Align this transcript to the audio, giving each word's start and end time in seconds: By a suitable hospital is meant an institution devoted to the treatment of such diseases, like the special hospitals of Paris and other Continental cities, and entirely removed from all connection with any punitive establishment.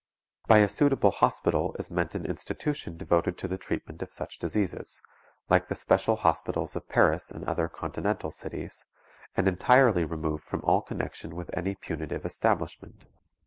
By 0.47 0.57
a 0.61 0.67
suitable 0.67 1.11
hospital 1.11 1.75
is 1.77 1.91
meant 1.91 2.15
an 2.15 2.25
institution 2.25 2.97
devoted 2.97 3.37
to 3.37 3.47
the 3.47 3.59
treatment 3.59 4.01
of 4.01 4.11
such 4.11 4.39
diseases, 4.39 4.99
like 5.47 5.67
the 5.67 5.75
special 5.75 6.15
hospitals 6.15 6.75
of 6.75 6.89
Paris 6.89 7.29
and 7.29 7.45
other 7.45 7.69
Continental 7.69 8.31
cities, 8.31 8.83
and 9.35 9.47
entirely 9.47 10.03
removed 10.03 10.43
from 10.43 10.61
all 10.63 10.81
connection 10.81 11.35
with 11.35 11.55
any 11.55 11.75
punitive 11.75 12.25
establishment. 12.25 13.05